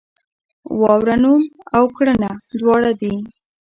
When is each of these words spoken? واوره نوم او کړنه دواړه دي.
واوره 0.81 1.15
نوم 1.23 1.43
او 1.75 1.83
کړنه 1.95 2.29
دواړه 2.59 2.91
دي. 3.01 3.13